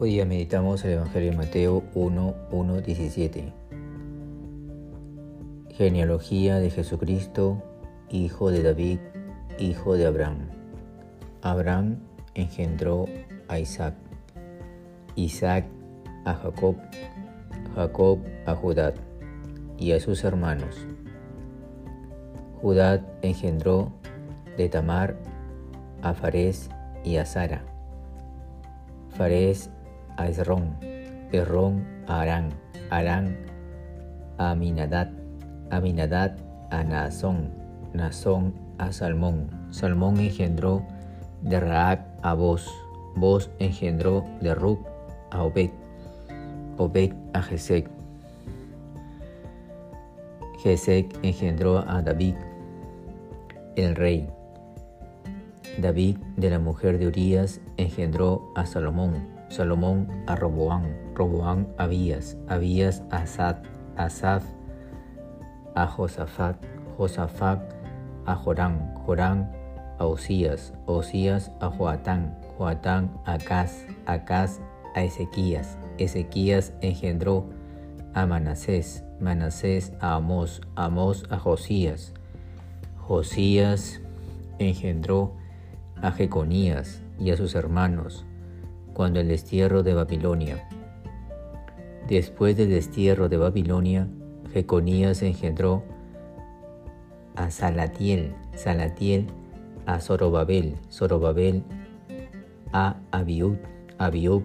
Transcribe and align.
Hoy 0.00 0.10
día 0.10 0.24
meditamos 0.24 0.84
el 0.84 0.92
Evangelio 0.92 1.32
de 1.32 1.36
Mateo 1.36 1.82
1, 1.92 2.34
1, 2.52 2.80
17. 2.82 3.52
Genealogía 5.70 6.60
de 6.60 6.70
Jesucristo, 6.70 7.60
hijo 8.08 8.52
de 8.52 8.62
David, 8.62 9.00
hijo 9.58 9.96
de 9.96 10.06
Abraham. 10.06 10.50
Abraham 11.42 11.96
engendró 12.34 13.06
a 13.48 13.58
Isaac, 13.58 13.94
Isaac 15.16 15.64
a 16.24 16.34
Jacob, 16.34 16.76
Jacob 17.74 18.20
a 18.46 18.54
Judá 18.54 18.94
y 19.78 19.90
a 19.90 19.98
sus 19.98 20.22
hermanos. 20.22 20.86
Judá 22.62 23.04
engendró 23.22 23.90
de 24.56 24.68
Tamar 24.68 25.16
a 26.02 26.14
Fares 26.14 26.70
y 27.02 27.16
a 27.16 27.26
Sara. 27.26 27.64
Fares 29.16 29.72
a 30.18 30.28
Esrón, 30.28 30.76
Esrón 31.32 31.86
a 32.06 32.20
Arán, 32.20 32.50
Arán 32.90 33.38
a 34.36 34.50
Aminadad, 34.50 35.08
Aminadad 35.70 36.36
a 36.70 36.82
Nazón, 36.82 37.50
Nazón 37.94 38.52
a 38.78 38.92
Salmón, 38.92 39.48
Salmón 39.70 40.18
engendró 40.18 40.84
de 41.42 41.60
Raab 41.60 42.00
a 42.22 42.34
Boz, 42.34 42.68
Boz 43.16 43.50
engendró 43.60 44.24
de 44.40 44.54
Rub 44.54 44.80
a 45.30 45.44
Obed, 45.44 45.70
Obed 46.76 47.12
a 47.32 47.42
Jesec, 47.42 47.88
Jesec 50.58 51.16
engendró 51.22 51.78
a 51.88 52.02
David, 52.02 52.34
el 53.76 53.94
rey. 53.94 54.28
David 55.80 56.18
de 56.36 56.50
la 56.50 56.58
mujer 56.58 56.98
de 56.98 57.06
Urías 57.06 57.60
engendró 57.76 58.50
a 58.56 58.66
Salomón, 58.66 59.37
Salomón 59.48 60.08
a 60.26 60.36
Roboán, 60.36 60.94
Roboán 61.14 61.68
a 61.78 61.84
Abías, 61.84 62.36
Abías 62.48 63.02
a 63.10 63.18
Asad, 63.18 63.56
Asaf 63.96 64.44
a 65.74 65.86
Josafat, 65.86 66.56
Josafat 66.96 67.60
a 68.26 68.34
Jorán, 68.34 68.94
Jorán 69.06 69.50
a 69.98 70.06
Osías, 70.06 70.72
Osías 70.86 71.50
a 71.60 71.70
Joatán, 71.70 72.36
Joatán 72.56 73.10
a 73.24 73.34
Acaz, 73.34 73.86
Acaz 74.06 74.60
a 74.94 75.02
Ezequías, 75.02 75.78
Ezequías 75.98 76.72
engendró 76.80 77.48
a 78.14 78.26
Manasés, 78.26 79.04
Manasés 79.20 79.92
a 80.00 80.14
Amós, 80.14 80.60
Amós 80.74 81.24
a 81.30 81.38
Josías, 81.38 82.12
Josías 82.96 84.00
engendró 84.58 85.34
a 86.02 86.10
Jeconías 86.12 87.02
y 87.18 87.30
a 87.30 87.36
sus 87.36 87.54
hermanos, 87.54 88.24
cuando 88.98 89.20
el 89.20 89.28
destierro 89.28 89.84
de 89.84 89.94
Babilonia. 89.94 90.68
Después 92.08 92.56
del 92.56 92.70
destierro 92.70 93.28
de 93.28 93.36
Babilonia, 93.36 94.08
Jeconías 94.52 95.22
engendró 95.22 95.84
a 97.36 97.48
Salatiel, 97.52 98.34
Salatiel 98.56 99.28
a 99.86 100.00
Zorobabel, 100.00 100.74
Zorobabel 100.90 101.62
a 102.72 102.96
Abiud, 103.12 103.58
Abiud 103.98 104.42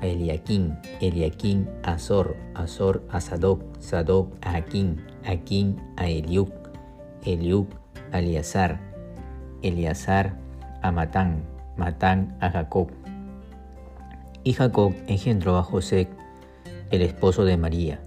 a 0.00 0.06
Eliaquín, 0.08 0.76
Eliaquín 1.00 1.70
a 1.84 1.92
Azor, 1.92 2.34
Azor 2.54 3.04
a 3.08 3.20
Sadoc, 3.20 3.62
Sadoc 3.78 4.34
a 4.40 4.56
Aquín, 4.56 5.00
Aquín 5.24 5.80
a 5.96 6.08
Eliuc, 6.08 6.50
Eliuc 7.24 7.68
a 8.10 8.18
Eleazar, 8.18 8.80
Eleazar 9.62 10.36
a 10.82 10.90
Matán, 10.90 11.44
Matán 11.76 12.36
a 12.40 12.50
Jacob, 12.50 12.90
y 14.46 14.52
Jacob 14.52 14.94
engendró 15.08 15.56
a 15.56 15.64
José, 15.64 16.06
el 16.92 17.02
esposo 17.02 17.44
de 17.44 17.56
María, 17.56 17.98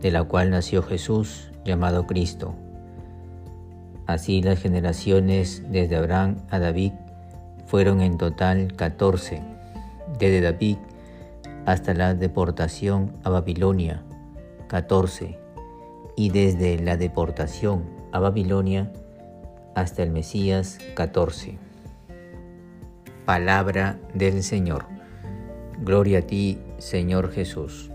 de 0.00 0.10
la 0.10 0.24
cual 0.24 0.50
nació 0.50 0.82
Jesús, 0.82 1.52
llamado 1.64 2.08
Cristo. 2.08 2.56
Así 4.04 4.42
las 4.42 4.58
generaciones 4.58 5.62
desde 5.70 5.94
Abraham 5.94 6.38
a 6.50 6.58
David 6.58 6.90
fueron 7.66 8.00
en 8.00 8.18
total 8.18 8.74
14, 8.74 9.44
desde 10.18 10.40
David 10.40 10.76
hasta 11.66 11.94
la 11.94 12.14
deportación 12.14 13.12
a 13.22 13.30
Babilonia, 13.30 14.02
14, 14.66 15.38
y 16.16 16.30
desde 16.30 16.82
la 16.82 16.96
deportación 16.96 17.84
a 18.10 18.18
Babilonia 18.18 18.90
hasta 19.76 20.02
el 20.02 20.10
Mesías, 20.10 20.78
14. 20.96 21.58
Palabra 23.24 24.00
del 24.14 24.42
Señor. 24.42 24.99
Gloria 25.82 26.18
a 26.18 26.22
ti, 26.22 26.58
Señor 26.76 27.32
Jesús. 27.32 27.90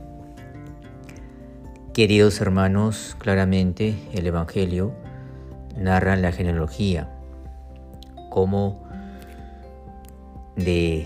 Queridos 1.93 2.41
hermanos, 2.41 3.15
claramente 3.19 3.93
el 4.11 4.25
Evangelio 4.25 4.91
narra 5.77 6.15
la 6.15 6.31
genealogía 6.31 7.15
como 8.31 8.89
de 10.55 11.05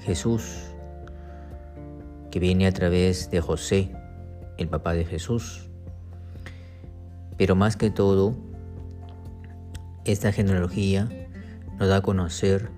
Jesús, 0.00 0.64
que 2.32 2.40
viene 2.40 2.66
a 2.66 2.72
través 2.72 3.30
de 3.30 3.40
José, 3.40 3.92
el 4.58 4.66
papá 4.66 4.94
de 4.94 5.04
Jesús. 5.04 5.70
Pero 7.36 7.54
más 7.54 7.76
que 7.76 7.90
todo, 7.90 8.34
esta 10.04 10.32
genealogía 10.32 11.08
nos 11.78 11.88
da 11.88 11.98
a 11.98 12.02
conocer 12.02 12.68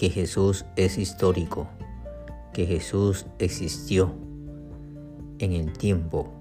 que 0.00 0.08
Jesús 0.08 0.64
es 0.76 0.96
histórico, 0.96 1.68
que 2.54 2.64
Jesús 2.64 3.26
existió 3.38 4.14
en 5.38 5.52
el 5.52 5.74
tiempo. 5.74 6.32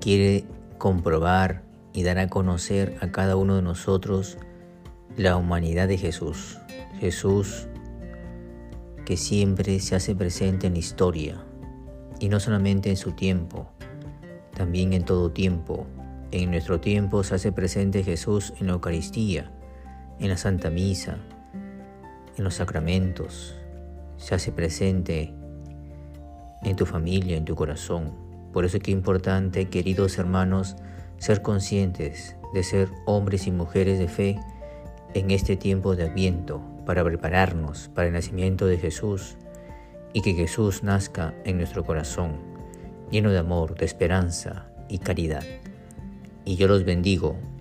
Quiere 0.00 0.44
comprobar 0.78 1.64
y 1.92 2.04
dar 2.04 2.20
a 2.20 2.28
conocer 2.28 2.96
a 3.00 3.10
cada 3.10 3.34
uno 3.34 3.56
de 3.56 3.62
nosotros 3.62 4.38
la 5.16 5.36
humanidad 5.36 5.88
de 5.88 5.98
Jesús. 5.98 6.60
Jesús 7.00 7.66
que 9.04 9.16
siempre 9.16 9.80
se 9.80 9.96
hace 9.96 10.14
presente 10.14 10.68
en 10.68 10.74
la 10.74 10.78
historia 10.78 11.44
y 12.20 12.28
no 12.28 12.38
solamente 12.38 12.88
en 12.88 12.96
su 12.96 13.10
tiempo, 13.16 13.68
también 14.54 14.92
en 14.92 15.04
todo 15.04 15.32
tiempo. 15.32 15.88
En 16.30 16.52
nuestro 16.52 16.78
tiempo 16.78 17.24
se 17.24 17.34
hace 17.34 17.50
presente 17.50 18.04
Jesús 18.04 18.52
en 18.60 18.68
la 18.68 18.74
Eucaristía, 18.74 19.57
en 20.18 20.28
la 20.28 20.36
Santa 20.36 20.70
Misa, 20.70 21.18
en 22.36 22.44
los 22.44 22.54
sacramentos, 22.54 23.54
se 24.16 24.34
hace 24.34 24.52
presente 24.52 25.32
en 26.62 26.76
tu 26.76 26.86
familia, 26.86 27.36
en 27.36 27.44
tu 27.44 27.54
corazón. 27.54 28.12
Por 28.52 28.64
eso 28.64 28.76
es 28.76 28.82
que 28.82 28.90
es 28.90 28.96
importante, 28.96 29.68
queridos 29.68 30.18
hermanos, 30.18 30.76
ser 31.18 31.42
conscientes 31.42 32.36
de 32.54 32.62
ser 32.62 32.88
hombres 33.06 33.46
y 33.46 33.50
mujeres 33.50 33.98
de 33.98 34.08
fe 34.08 34.40
en 35.14 35.30
este 35.30 35.56
tiempo 35.56 35.96
de 35.96 36.04
Adviento 36.04 36.62
para 36.86 37.04
prepararnos 37.04 37.88
para 37.94 38.08
el 38.08 38.14
nacimiento 38.14 38.66
de 38.66 38.78
Jesús 38.78 39.36
y 40.12 40.22
que 40.22 40.34
Jesús 40.34 40.82
nazca 40.82 41.34
en 41.44 41.58
nuestro 41.58 41.84
corazón, 41.84 42.38
lleno 43.10 43.30
de 43.30 43.38
amor, 43.38 43.74
de 43.74 43.84
esperanza 43.84 44.66
y 44.88 44.98
caridad 44.98 45.44
y 46.48 46.56
yo 46.56 46.66
los 46.66 46.84
bendigo 46.84 47.36